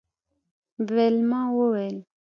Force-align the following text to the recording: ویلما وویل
ویلما 0.93 1.41
وویل 1.57 1.95